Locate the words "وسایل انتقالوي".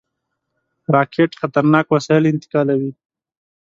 1.95-2.91